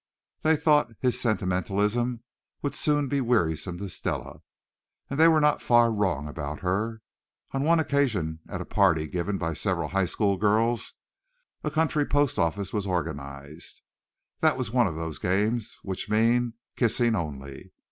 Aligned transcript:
They 0.41 0.55
thought 0.55 0.89
his 0.99 1.21
sentimentalism 1.21 2.23
would 2.63 2.73
soon 2.73 3.07
be 3.07 3.21
wearisome 3.21 3.77
to 3.77 3.87
Stella. 3.87 4.41
And 5.11 5.19
they 5.19 5.27
were 5.27 5.39
not 5.39 5.61
far 5.61 5.91
wrong 5.93 6.27
about 6.27 6.61
her. 6.61 7.03
On 7.51 7.61
one 7.63 7.79
occasion 7.79 8.39
at 8.49 8.61
a 8.61 8.65
party 8.65 9.05
given 9.07 9.37
by 9.37 9.53
several 9.53 9.89
high 9.89 10.05
school 10.07 10.37
girls, 10.37 10.93
a 11.63 11.69
"country 11.69 12.07
post 12.07 12.39
office" 12.39 12.73
was 12.73 12.87
organized. 12.87 13.83
That 14.39 14.57
was 14.57 14.71
one 14.71 14.87
of 14.87 14.95
those 14.95 15.19
games 15.19 15.77
which 15.83 16.09
mean 16.09 16.55
kissing 16.75 17.15
only. 17.15 17.71